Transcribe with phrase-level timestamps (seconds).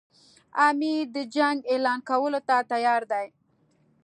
[0.67, 3.27] امیر د جنګ اعلان کولو ته تیار دی.